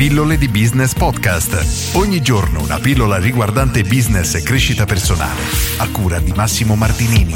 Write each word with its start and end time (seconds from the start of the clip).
Pillole 0.00 0.38
di 0.38 0.48
Business 0.48 0.94
Podcast. 0.94 1.94
Ogni 1.94 2.22
giorno 2.22 2.62
una 2.62 2.78
pillola 2.78 3.18
riguardante 3.18 3.82
business 3.82 4.34
e 4.34 4.42
crescita 4.42 4.86
personale. 4.86 5.42
A 5.76 5.90
cura 5.90 6.18
di 6.20 6.32
Massimo 6.32 6.74
Martinini. 6.74 7.34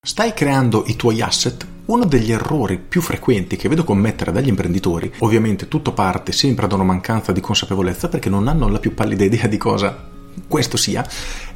Stai 0.00 0.32
creando 0.32 0.84
i 0.86 0.94
tuoi 0.94 1.20
asset? 1.20 1.66
Uno 1.86 2.04
degli 2.04 2.30
errori 2.30 2.78
più 2.78 3.00
frequenti 3.00 3.56
che 3.56 3.68
vedo 3.68 3.82
commettere 3.82 4.30
dagli 4.30 4.46
imprenditori, 4.46 5.12
ovviamente 5.18 5.66
tutto 5.66 5.92
parte 5.92 6.30
sempre 6.30 6.68
da 6.68 6.76
una 6.76 6.84
mancanza 6.84 7.32
di 7.32 7.40
consapevolezza 7.40 8.08
perché 8.08 8.28
non 8.28 8.46
hanno 8.46 8.68
la 8.68 8.78
più 8.78 8.94
pallida 8.94 9.24
idea 9.26 9.48
di 9.48 9.56
cosa 9.56 10.14
questo 10.48 10.76
sia, 10.76 11.06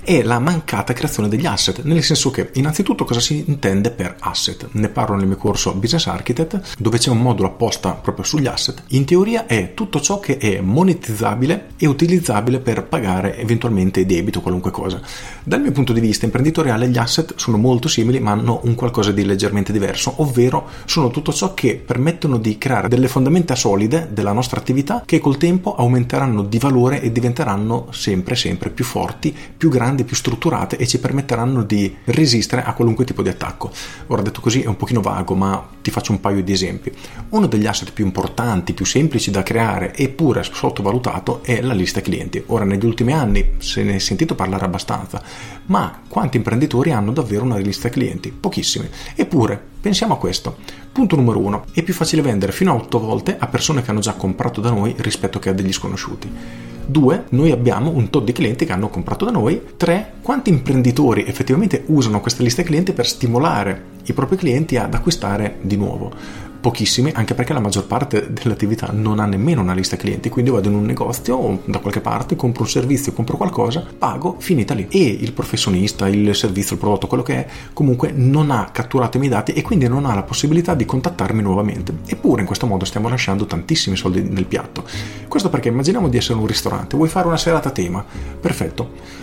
è 0.02 0.22
la 0.22 0.38
mancata 0.38 0.92
creazione 0.92 1.28
degli 1.28 1.46
asset, 1.46 1.82
nel 1.82 2.02
senso 2.02 2.30
che 2.30 2.50
innanzitutto 2.54 3.04
cosa 3.04 3.20
si 3.20 3.44
intende 3.46 3.90
per 3.90 4.16
asset? 4.18 4.68
Ne 4.72 4.88
parlo 4.88 5.16
nel 5.16 5.26
mio 5.26 5.36
corso 5.36 5.74
Business 5.74 6.06
Architect, 6.06 6.76
dove 6.78 6.98
c'è 6.98 7.10
un 7.10 7.20
modulo 7.20 7.48
apposta 7.48 7.92
proprio 7.92 8.24
sugli 8.24 8.46
asset. 8.46 8.82
In 8.88 9.04
teoria 9.04 9.46
è 9.46 9.74
tutto 9.74 10.00
ciò 10.00 10.18
che 10.18 10.38
è 10.38 10.60
monetizzabile 10.60 11.70
e 11.76 11.86
utilizzabile 11.86 12.60
per 12.60 12.84
pagare 12.84 13.38
eventualmente 13.38 14.04
debito 14.06 14.38
o 14.38 14.42
qualunque 14.42 14.70
cosa. 14.70 15.00
Dal 15.44 15.60
mio 15.60 15.72
punto 15.72 15.92
di 15.92 16.00
vista 16.00 16.24
imprenditoriale 16.24 16.88
gli 16.88 16.98
asset 16.98 17.34
sono 17.36 17.56
molto 17.56 17.88
simili 17.88 18.20
ma 18.20 18.32
hanno 18.32 18.60
un 18.64 18.74
qualcosa 18.74 19.12
di 19.12 19.24
leggermente 19.24 19.72
diverso, 19.72 20.14
ovvero 20.16 20.68
sono 20.86 21.10
tutto 21.10 21.32
ciò 21.32 21.54
che 21.54 21.76
permettono 21.84 22.38
di 22.38 22.58
creare 22.58 22.88
delle 22.88 23.08
fondamenta 23.08 23.54
solide 23.54 24.08
della 24.10 24.32
nostra 24.32 24.58
attività 24.58 25.02
che 25.06 25.20
col 25.20 25.36
tempo 25.36 25.74
aumenteranno 25.74 26.42
di 26.42 26.58
valore 26.58 27.00
e 27.00 27.12
diventeranno 27.12 27.88
sempre 27.90 28.34
sempre 28.34 28.70
più 28.70 28.84
forti, 28.84 29.36
più 29.56 29.68
grandi 29.68 29.89
grandi, 29.90 30.04
più 30.04 30.16
strutturate 30.16 30.76
e 30.76 30.86
ci 30.86 31.00
permetteranno 31.00 31.62
di 31.62 31.94
resistere 32.04 32.62
a 32.62 32.72
qualunque 32.72 33.04
tipo 33.04 33.22
di 33.22 33.28
attacco. 33.28 33.70
Ora 34.06 34.22
detto 34.22 34.40
così 34.40 34.62
è 34.62 34.66
un 34.66 34.76
pochino 34.76 35.00
vago, 35.00 35.34
ma 35.34 35.66
ti 35.82 35.90
faccio 35.90 36.12
un 36.12 36.20
paio 36.20 36.42
di 36.42 36.52
esempi. 36.52 36.92
Uno 37.30 37.46
degli 37.46 37.66
asset 37.66 37.92
più 37.92 38.04
importanti, 38.04 38.72
più 38.72 38.84
semplici 38.84 39.30
da 39.30 39.42
creare 39.42 39.94
eppure 39.96 40.42
sottovalutato 40.44 41.42
è 41.42 41.60
la 41.60 41.74
lista 41.74 42.00
clienti. 42.00 42.42
Ora 42.46 42.64
negli 42.64 42.84
ultimi 42.84 43.12
anni 43.12 43.54
se 43.58 43.82
ne 43.82 43.96
è 43.96 43.98
sentito 43.98 44.34
parlare 44.34 44.64
abbastanza, 44.64 45.22
ma 45.66 46.02
quanti 46.08 46.36
imprenditori 46.36 46.92
hanno 46.92 47.12
davvero 47.12 47.44
una 47.44 47.58
lista 47.58 47.88
clienti? 47.88 48.30
Pochissimi. 48.30 48.88
Eppure 49.14 49.60
pensiamo 49.80 50.14
a 50.14 50.18
questo. 50.18 50.56
Punto 50.92 51.16
numero 51.16 51.38
uno, 51.38 51.64
è 51.72 51.82
più 51.82 51.94
facile 51.94 52.22
vendere 52.22 52.52
fino 52.52 52.72
a 52.72 52.74
8 52.76 52.98
volte 52.98 53.36
a 53.38 53.46
persone 53.46 53.82
che 53.82 53.90
hanno 53.90 54.00
già 54.00 54.14
comprato 54.14 54.60
da 54.60 54.70
noi 54.70 54.94
rispetto 54.98 55.38
che 55.38 55.48
a 55.48 55.52
degli 55.52 55.72
sconosciuti. 55.72 56.68
Due, 56.90 57.26
noi 57.28 57.52
abbiamo 57.52 57.90
un 57.90 58.10
tot 58.10 58.24
di 58.24 58.32
clienti 58.32 58.66
che 58.66 58.72
hanno 58.72 58.88
comprato 58.88 59.24
da 59.24 59.30
noi. 59.30 59.62
Tre, 59.76 60.14
quanti 60.22 60.50
imprenditori 60.50 61.24
effettivamente 61.24 61.84
usano 61.86 62.20
questa 62.20 62.42
lista 62.42 62.64
clienti 62.64 62.92
per 62.92 63.06
stimolare 63.06 63.82
i 64.06 64.12
propri 64.12 64.36
clienti 64.36 64.76
ad 64.76 64.92
acquistare 64.92 65.58
di 65.60 65.76
nuovo 65.76 66.49
pochissimi, 66.60 67.10
anche 67.14 67.34
perché 67.34 67.52
la 67.52 67.60
maggior 67.60 67.86
parte 67.86 68.32
dell'attività 68.32 68.90
non 68.92 69.18
ha 69.18 69.26
nemmeno 69.26 69.62
una 69.62 69.72
lista 69.72 69.96
clienti, 69.96 70.28
quindi 70.28 70.50
vado 70.50 70.68
in 70.68 70.74
un 70.74 70.84
negozio 70.84 71.36
o 71.36 71.62
da 71.64 71.78
qualche 71.78 72.00
parte, 72.00 72.36
compro 72.36 72.62
un 72.62 72.68
servizio, 72.68 73.12
compro 73.12 73.36
qualcosa, 73.36 73.84
pago, 73.96 74.36
finita 74.38 74.74
lì. 74.74 74.86
E 74.90 75.02
il 75.02 75.32
professionista, 75.32 76.08
il 76.08 76.34
servizio, 76.34 76.74
il 76.74 76.80
prodotto, 76.80 77.06
quello 77.06 77.22
che 77.22 77.34
è, 77.34 77.46
comunque 77.72 78.12
non 78.12 78.50
ha 78.50 78.68
catturato 78.70 79.16
i 79.16 79.20
miei 79.20 79.32
dati 79.32 79.52
e 79.52 79.62
quindi 79.62 79.88
non 79.88 80.04
ha 80.04 80.14
la 80.14 80.22
possibilità 80.22 80.74
di 80.74 80.84
contattarmi 80.84 81.42
nuovamente. 81.42 81.94
Eppure 82.06 82.40
in 82.40 82.46
questo 82.46 82.66
modo 82.66 82.84
stiamo 82.84 83.08
lasciando 83.08 83.46
tantissimi 83.46 83.96
soldi 83.96 84.22
nel 84.22 84.46
piatto. 84.46 84.84
Questo 85.28 85.48
perché 85.48 85.68
immaginiamo 85.68 86.08
di 86.08 86.16
essere 86.16 86.38
un 86.38 86.46
ristorante, 86.46 86.96
vuoi 86.96 87.08
fare 87.08 87.26
una 87.26 87.36
serata 87.36 87.68
a 87.68 87.72
tema? 87.72 88.04
Perfetto 88.40 89.20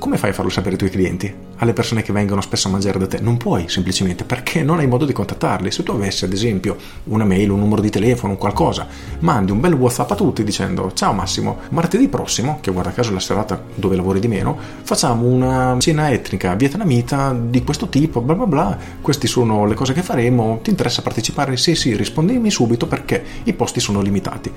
come 0.00 0.16
fai 0.16 0.30
a 0.30 0.32
farlo 0.32 0.50
sapere 0.50 0.72
ai 0.72 0.78
tuoi 0.78 0.90
clienti? 0.90 1.32
Alle 1.62 1.74
persone 1.74 2.00
che 2.00 2.10
vengono 2.10 2.40
spesso 2.40 2.68
a 2.68 2.70
mangiare 2.70 2.98
da 2.98 3.06
te? 3.06 3.20
Non 3.20 3.36
puoi 3.36 3.68
semplicemente 3.68 4.24
perché 4.24 4.62
non 4.62 4.78
hai 4.78 4.86
modo 4.86 5.04
di 5.04 5.12
contattarli. 5.12 5.70
Se 5.70 5.82
tu 5.82 5.92
avessi 5.92 6.24
ad 6.24 6.32
esempio 6.32 6.74
una 7.04 7.26
mail, 7.26 7.50
un 7.50 7.58
numero 7.58 7.82
di 7.82 7.90
telefono, 7.90 8.32
un 8.32 8.38
qualcosa, 8.38 8.86
mandi 9.18 9.52
un 9.52 9.60
bel 9.60 9.74
WhatsApp 9.74 10.10
a 10.12 10.14
tutti 10.14 10.42
dicendo 10.42 10.90
ciao 10.94 11.12
Massimo, 11.12 11.58
martedì 11.68 12.08
prossimo, 12.08 12.60
che 12.62 12.72
guarda 12.72 12.92
caso 12.92 13.10
è 13.10 13.12
la 13.12 13.20
serata 13.20 13.62
dove 13.74 13.94
lavori 13.94 14.20
di 14.20 14.28
meno, 14.28 14.56
facciamo 14.82 15.26
una 15.26 15.76
cena 15.80 16.10
etnica 16.10 16.54
vietnamita 16.54 17.36
di 17.38 17.62
questo 17.62 17.90
tipo, 17.90 18.22
bla 18.22 18.34
bla 18.34 18.46
bla, 18.46 18.78
queste 19.02 19.26
sono 19.26 19.66
le 19.66 19.74
cose 19.74 19.92
che 19.92 20.02
faremo, 20.02 20.60
ti 20.62 20.70
interessa 20.70 21.02
partecipare? 21.02 21.58
Sì 21.58 21.74
sì, 21.74 21.94
rispondimi 21.94 22.50
subito 22.50 22.86
perché 22.86 23.22
i 23.42 23.52
posti 23.52 23.80
sono 23.80 24.00
limitati. 24.00 24.50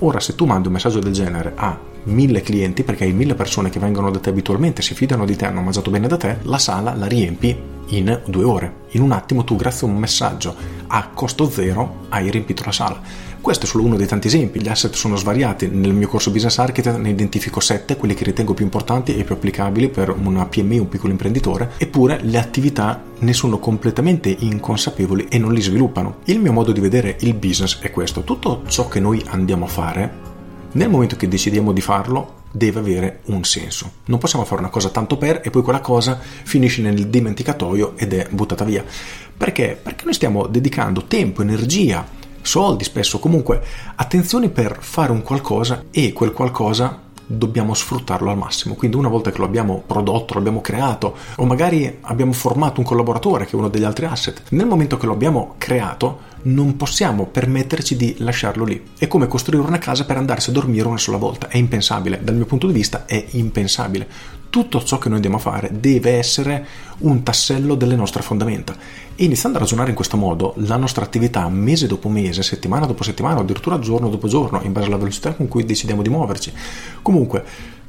Ora 0.00 0.18
se 0.18 0.34
tu 0.34 0.44
mandi 0.44 0.66
un 0.66 0.72
messaggio 0.72 0.98
del 0.98 1.12
genere 1.12 1.52
a 1.54 1.78
mille 2.04 2.40
clienti, 2.42 2.82
perché 2.82 3.04
hai 3.04 3.12
mille 3.12 3.34
persone 3.34 3.70
che 3.70 3.78
vengono 3.78 4.10
da 4.10 4.18
te 4.18 4.30
abitualmente, 4.30 4.82
si 4.82 4.94
fidano 4.94 5.24
di 5.24 5.36
te, 5.36 5.46
hanno 5.46 5.62
mangiato 5.62 5.90
bene 5.90 6.08
da 6.08 6.16
te, 6.16 6.38
la 6.42 6.58
sala 6.58 6.94
la 6.94 7.06
riempi 7.06 7.56
in 7.88 8.20
due 8.26 8.44
ore. 8.44 8.74
In 8.90 9.02
un 9.02 9.12
attimo 9.12 9.44
tu, 9.44 9.56
grazie 9.56 9.86
a 9.86 9.90
un 9.90 9.98
messaggio 9.98 10.54
a 10.88 11.08
costo 11.08 11.48
zero, 11.48 12.06
hai 12.08 12.30
riempito 12.30 12.62
la 12.64 12.72
sala. 12.72 13.00
Questo 13.40 13.66
è 13.66 13.68
solo 13.68 13.84
uno 13.84 13.96
dei 13.96 14.06
tanti 14.06 14.26
esempi, 14.26 14.60
gli 14.60 14.68
asset 14.68 14.94
sono 14.94 15.16
svariati. 15.16 15.68
Nel 15.68 15.94
mio 15.94 16.08
corso 16.08 16.30
Business 16.30 16.58
Architect 16.58 16.98
ne 16.98 17.10
identifico 17.10 17.60
sette, 17.60 17.96
quelli 17.96 18.14
che 18.14 18.24
ritengo 18.24 18.52
più 18.52 18.64
importanti 18.64 19.16
e 19.16 19.24
più 19.24 19.34
applicabili 19.34 19.88
per 19.88 20.10
una 20.10 20.44
PMI, 20.44 20.78
un 20.78 20.88
piccolo 20.88 21.12
imprenditore, 21.12 21.72
eppure 21.78 22.20
le 22.22 22.38
attività 22.38 23.02
ne 23.20 23.32
sono 23.32 23.58
completamente 23.58 24.34
inconsapevoli 24.38 25.28
e 25.30 25.38
non 25.38 25.52
li 25.52 25.62
sviluppano. 25.62 26.18
Il 26.24 26.40
mio 26.40 26.52
modo 26.52 26.72
di 26.72 26.80
vedere 26.80 27.16
il 27.20 27.34
business 27.34 27.80
è 27.80 27.90
questo, 27.90 28.22
tutto 28.22 28.62
ciò 28.66 28.88
che 28.88 29.00
noi 29.00 29.22
andiamo 29.28 29.64
a 29.64 29.68
fare 29.68 30.27
nel 30.72 30.90
momento 30.90 31.16
che 31.16 31.28
decidiamo 31.28 31.72
di 31.72 31.80
farlo 31.80 32.36
deve 32.50 32.80
avere 32.80 33.20
un 33.26 33.44
senso. 33.44 33.92
Non 34.06 34.18
possiamo 34.18 34.44
fare 34.44 34.60
una 34.60 34.70
cosa 34.70 34.88
tanto 34.88 35.16
per 35.16 35.40
e 35.44 35.50
poi 35.50 35.62
quella 35.62 35.80
cosa 35.80 36.18
finisce 36.20 36.82
nel 36.82 37.08
dimenticatoio 37.08 37.96
ed 37.96 38.12
è 38.12 38.26
buttata 38.30 38.64
via. 38.64 38.84
Perché? 39.36 39.78
Perché 39.80 40.04
noi 40.04 40.14
stiamo 40.14 40.46
dedicando 40.46 41.04
tempo, 41.04 41.42
energia, 41.42 42.06
soldi 42.40 42.84
spesso, 42.84 43.18
comunque 43.18 43.62
attenzioni 43.94 44.48
per 44.48 44.78
fare 44.80 45.12
un 45.12 45.22
qualcosa 45.22 45.84
e 45.90 46.12
quel 46.12 46.32
qualcosa 46.32 47.06
dobbiamo 47.28 47.74
sfruttarlo 47.74 48.30
al 48.30 48.38
massimo. 48.38 48.74
Quindi 48.74 48.96
una 48.96 49.08
volta 49.08 49.30
che 49.30 49.38
lo 49.38 49.44
abbiamo 49.44 49.82
prodotto, 49.86 50.32
lo 50.32 50.40
abbiamo 50.40 50.60
creato 50.60 51.14
o 51.36 51.44
magari 51.44 51.98
abbiamo 52.00 52.32
formato 52.32 52.80
un 52.80 52.86
collaboratore 52.86 53.44
che 53.44 53.52
è 53.52 53.56
uno 53.56 53.68
degli 53.68 53.84
altri 53.84 54.06
asset, 54.06 54.42
nel 54.50 54.66
momento 54.66 54.96
che 54.96 55.06
lo 55.06 55.12
abbiamo 55.12 55.54
creato 55.58 56.26
non 56.40 56.76
possiamo 56.76 57.26
permetterci 57.26 57.96
di 57.96 58.16
lasciarlo 58.18 58.64
lì. 58.64 58.82
È 58.98 59.06
come 59.06 59.26
costruire 59.26 59.66
una 59.66 59.78
casa 59.78 60.04
per 60.04 60.16
andarsi 60.16 60.50
a 60.50 60.54
dormire 60.54 60.88
una 60.88 60.98
sola 60.98 61.18
volta, 61.18 61.48
è 61.48 61.58
impensabile, 61.58 62.20
dal 62.22 62.34
mio 62.34 62.46
punto 62.46 62.66
di 62.66 62.72
vista 62.72 63.04
è 63.04 63.22
impensabile. 63.30 64.08
Tutto 64.50 64.82
ciò 64.82 64.96
che 64.96 65.08
noi 65.08 65.16
andiamo 65.16 65.36
a 65.36 65.40
fare 65.40 65.70
deve 65.78 66.12
essere 66.12 66.66
un 66.98 67.22
tassello 67.22 67.74
delle 67.74 67.96
nostre 67.96 68.22
fondamenta 68.22 68.74
e 69.14 69.24
iniziando 69.24 69.58
a 69.58 69.60
ragionare 69.60 69.90
in 69.90 69.94
questo 69.94 70.16
modo, 70.16 70.54
la 70.58 70.76
nostra 70.76 71.04
attività 71.04 71.46
mese 71.48 71.86
dopo 71.86 72.08
mese, 72.08 72.42
settimana 72.42 72.86
dopo 72.86 73.02
settimana, 73.02 73.40
addirittura 73.40 73.78
giorno 73.78 74.08
dopo 74.08 74.26
giorno, 74.26 74.62
in 74.62 74.72
base 74.72 74.86
alla 74.86 74.96
velocità 74.96 75.34
con 75.34 75.48
cui 75.48 75.64
decidiamo 75.64 76.00
di 76.00 76.08
muoverci, 76.08 76.52
comunque 77.02 77.44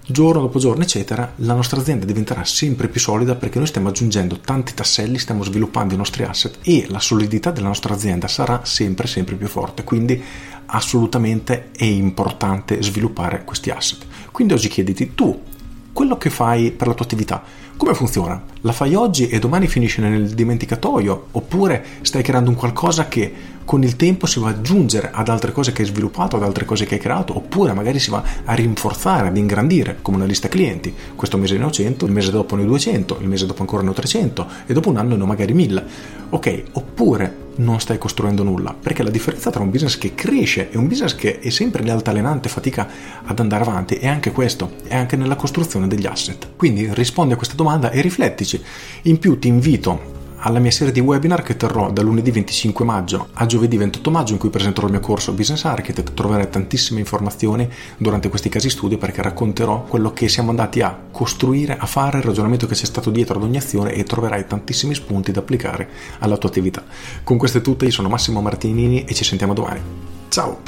giorno 0.05 0.41
dopo 0.41 0.57
giorno, 0.59 0.81
eccetera, 0.81 1.33
la 1.37 1.53
nostra 1.53 1.79
azienda 1.79 2.05
diventerà 2.05 2.43
sempre 2.43 2.87
più 2.87 2.99
solida 2.99 3.35
perché 3.35 3.59
noi 3.59 3.67
stiamo 3.67 3.89
aggiungendo 3.89 4.39
tanti 4.39 4.73
tasselli, 4.73 5.19
stiamo 5.19 5.43
sviluppando 5.43 5.93
i 5.93 5.97
nostri 5.97 6.23
asset 6.23 6.57
e 6.63 6.87
la 6.89 6.99
solidità 6.99 7.51
della 7.51 7.67
nostra 7.67 7.93
azienda 7.93 8.27
sarà 8.27 8.61
sempre 8.65 9.07
sempre 9.07 9.35
più 9.35 9.47
forte. 9.47 9.83
Quindi 9.83 10.21
assolutamente 10.65 11.69
è 11.71 11.83
importante 11.83 12.81
sviluppare 12.81 13.43
questi 13.45 13.69
asset. 13.69 14.05
Quindi 14.31 14.53
oggi 14.53 14.67
chiediti 14.67 15.13
tu 15.13 15.48
quello 15.93 16.17
che 16.17 16.29
fai 16.29 16.71
per 16.71 16.87
la 16.87 16.93
tua 16.93 17.05
attività, 17.05 17.41
come 17.77 17.93
funziona? 17.93 18.41
La 18.63 18.73
fai 18.73 18.93
oggi 18.93 19.29
e 19.29 19.39
domani 19.39 19.69
finisce 19.69 20.01
nel 20.01 20.31
dimenticatoio? 20.31 21.27
Oppure 21.31 21.81
stai 22.01 22.21
creando 22.21 22.49
un 22.49 22.57
qualcosa 22.57 23.07
che 23.07 23.31
con 23.63 23.83
il 23.83 23.95
tempo 23.95 24.25
si 24.25 24.37
va 24.41 24.49
ad 24.49 24.57
aggiungere 24.57 25.11
ad 25.13 25.29
altre 25.29 25.53
cose 25.53 25.71
che 25.71 25.83
hai 25.83 25.87
sviluppato, 25.87 26.35
ad 26.35 26.43
altre 26.43 26.65
cose 26.65 26.85
che 26.85 26.95
hai 26.95 26.99
creato, 26.99 27.37
oppure 27.37 27.71
magari 27.71 27.99
si 27.99 28.09
va 28.09 28.21
a 28.43 28.53
rinforzare, 28.53 29.29
ad 29.29 29.37
ingrandire, 29.37 29.99
come 30.01 30.17
una 30.17 30.25
lista 30.25 30.49
clienti. 30.49 30.93
Questo 31.15 31.37
mese 31.37 31.57
ne 31.57 31.63
ho 31.63 31.71
100, 31.71 32.05
il 32.05 32.11
mese 32.11 32.31
dopo 32.31 32.57
ne 32.57 32.63
ho 32.63 32.65
200, 32.65 33.19
il 33.21 33.29
mese 33.29 33.45
dopo 33.45 33.61
ancora 33.61 33.81
ne 33.81 33.89
ho 33.89 33.93
300 33.93 34.47
e 34.65 34.73
dopo 34.73 34.89
un 34.89 34.97
anno 34.97 35.15
ne 35.15 35.23
ho 35.23 35.25
magari 35.25 35.53
1000. 35.53 35.85
Ok, 36.31 36.63
oppure 36.73 37.47
non 37.59 37.79
stai 37.79 37.97
costruendo 37.97 38.43
nulla, 38.43 38.73
perché 38.73 39.03
la 39.03 39.09
differenza 39.09 39.49
tra 39.49 39.61
un 39.61 39.69
business 39.69 39.97
che 39.97 40.15
cresce 40.15 40.69
e 40.71 40.77
un 40.77 40.87
business 40.87 41.13
che 41.13 41.39
è 41.39 41.49
sempre 41.49 41.89
altalenante, 41.89 42.49
fatica 42.49 42.87
ad 43.23 43.39
andare 43.39 43.63
avanti, 43.63 43.95
è 43.95 44.07
anche 44.07 44.31
questo, 44.31 44.75
è 44.87 44.95
anche 44.95 45.15
nella 45.15 45.35
costruzione 45.35 45.87
degli 45.87 46.05
asset. 46.05 46.49
Quindi 46.55 46.87
rispondi 46.93 47.33
a 47.33 47.37
questa 47.37 47.55
domanda 47.55 47.91
e 47.91 48.01
riflettici. 48.49 48.63
In 49.03 49.19
più 49.19 49.37
ti 49.37 49.47
invito 49.47 50.17
alla 50.41 50.59
mia 50.59 50.71
serie 50.71 50.93
di 50.93 51.01
webinar 51.01 51.41
che 51.43 51.57
terrò 51.57 51.91
da 51.91 52.01
lunedì 52.01 52.31
25 52.31 52.85
maggio 52.85 53.27
a 53.33 53.45
giovedì 53.45 53.75
28 53.75 54.09
maggio 54.09 54.31
in 54.31 54.39
cui 54.39 54.49
presenterò 54.49 54.85
il 54.87 54.93
mio 54.93 55.01
corso 55.01 55.33
Business 55.33 55.65
Architect. 55.65 56.13
Troverai 56.13 56.49
tantissime 56.49 57.01
informazioni 57.01 57.69
durante 57.97 58.29
questi 58.29 58.47
casi 58.47 58.69
studio 58.69 58.97
perché 58.97 59.21
racconterò 59.21 59.83
quello 59.83 60.13
che 60.13 60.29
siamo 60.29 60.49
andati 60.49 60.81
a 60.81 60.97
costruire, 61.11 61.77
a 61.77 61.85
fare, 61.85 62.19
il 62.19 62.23
ragionamento 62.23 62.67
che 62.67 62.75
c'è 62.75 62.85
stato 62.85 63.09
dietro 63.09 63.35
ad 63.35 63.43
ogni 63.43 63.57
azione 63.57 63.91
e 63.93 64.03
troverai 64.03 64.47
tantissimi 64.47 64.95
spunti 64.95 65.31
da 65.31 65.41
applicare 65.41 65.89
alla 66.19 66.37
tua 66.37 66.49
attività. 66.49 66.83
Con 67.23 67.37
questo 67.37 67.57
è 67.57 67.61
tutto, 67.61 67.83
io 67.83 67.91
sono 67.91 68.07
Massimo 68.07 68.41
Martinini 68.41 69.03
e 69.03 69.13
ci 69.13 69.25
sentiamo 69.25 69.53
domani. 69.53 69.81
Ciao! 70.29 70.61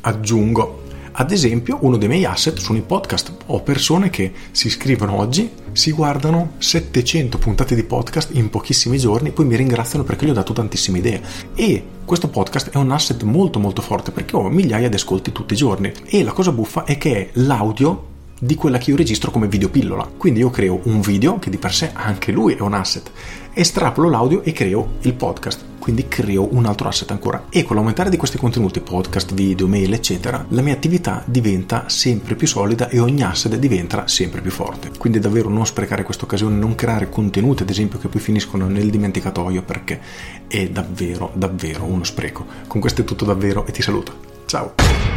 Aggiungo 0.00 0.86
ad 1.20 1.32
esempio 1.32 1.78
uno 1.80 1.96
dei 1.96 2.06
miei 2.06 2.24
asset 2.24 2.58
sono 2.58 2.78
i 2.78 2.82
podcast. 2.82 3.32
Ho 3.46 3.60
persone 3.60 4.08
che 4.08 4.32
si 4.52 4.68
iscrivono 4.68 5.16
oggi, 5.16 5.50
si 5.72 5.90
guardano 5.90 6.52
700 6.58 7.38
puntate 7.38 7.74
di 7.74 7.82
podcast 7.82 8.30
in 8.34 8.50
pochissimi 8.50 8.98
giorni, 8.98 9.32
poi 9.32 9.44
mi 9.44 9.56
ringraziano 9.56 10.04
perché 10.04 10.26
gli 10.26 10.30
ho 10.30 10.34
dato 10.34 10.52
tantissime 10.52 10.98
idee. 10.98 11.20
E 11.56 11.82
questo 12.04 12.28
podcast 12.28 12.70
è 12.70 12.76
un 12.76 12.92
asset 12.92 13.20
molto 13.24 13.58
molto 13.58 13.82
forte 13.82 14.12
perché 14.12 14.36
ho 14.36 14.48
migliaia 14.48 14.88
di 14.88 14.94
ascolti 14.94 15.32
tutti 15.32 15.54
i 15.54 15.56
giorni. 15.56 15.92
E 16.04 16.22
la 16.22 16.32
cosa 16.32 16.52
buffa 16.52 16.84
è 16.84 16.96
che 16.98 17.16
è 17.16 17.28
l'audio 17.32 18.06
di 18.38 18.54
quella 18.54 18.78
che 18.78 18.90
io 18.90 18.96
registro 18.96 19.32
come 19.32 19.48
videopillola. 19.48 20.08
Quindi 20.16 20.38
io 20.38 20.50
creo 20.50 20.78
un 20.84 21.00
video, 21.00 21.40
che 21.40 21.50
di 21.50 21.58
per 21.58 21.74
sé 21.74 21.90
anche 21.94 22.30
lui 22.30 22.54
è 22.54 22.60
un 22.60 22.74
asset, 22.74 23.10
estrapolo 23.54 24.08
l'audio 24.08 24.44
e 24.44 24.52
creo 24.52 24.90
il 25.00 25.14
podcast. 25.14 25.67
Quindi 25.78 26.08
creo 26.08 26.48
un 26.54 26.66
altro 26.66 26.88
asset 26.88 27.10
ancora. 27.10 27.46
E 27.50 27.62
con 27.62 27.76
l'aumentare 27.76 28.10
di 28.10 28.16
questi 28.16 28.38
contenuti, 28.38 28.80
podcast, 28.80 29.32
video, 29.32 29.66
mail, 29.66 29.92
eccetera, 29.92 30.44
la 30.48 30.62
mia 30.62 30.74
attività 30.74 31.22
diventa 31.26 31.88
sempre 31.88 32.34
più 32.34 32.46
solida 32.46 32.88
e 32.88 32.98
ogni 32.98 33.22
asset 33.22 33.54
diventa 33.56 34.06
sempre 34.06 34.40
più 34.40 34.50
forte. 34.50 34.90
Quindi 34.98 35.18
davvero 35.18 35.48
non 35.48 35.66
sprecare 35.66 36.02
questa 36.02 36.24
occasione, 36.24 36.56
non 36.56 36.74
creare 36.74 37.08
contenuti, 37.08 37.62
ad 37.62 37.70
esempio, 37.70 37.98
che 37.98 38.08
poi 38.08 38.20
finiscono 38.20 38.68
nel 38.68 38.90
dimenticatoio, 38.90 39.62
perché 39.62 40.00
è 40.46 40.68
davvero, 40.68 41.30
davvero 41.34 41.84
uno 41.84 42.04
spreco. 42.04 42.44
Con 42.66 42.80
questo 42.80 43.02
è 43.02 43.04
tutto 43.04 43.24
davvero 43.24 43.66
e 43.66 43.72
ti 43.72 43.82
saluto. 43.82 44.12
Ciao! 44.46 45.07